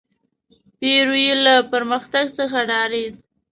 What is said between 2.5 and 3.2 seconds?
ډارېد.